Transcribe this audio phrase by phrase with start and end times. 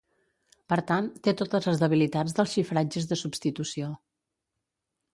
[0.71, 3.95] Per tant, té totes les debilitats dels xifratges de substitució.